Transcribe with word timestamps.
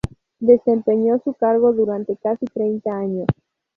Desempeñó 0.39 1.19
su 1.23 1.35
cargo 1.35 1.73
durante 1.73 2.17
casi 2.17 2.47
treinta 2.47 2.89
años. 2.97 3.27